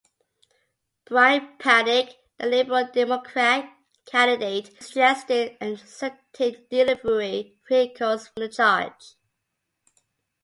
[1.05, 3.71] Brian Paddick, the Liberal Democrat
[4.07, 9.13] candidate, suggested exempting delivery vehicles from the charge.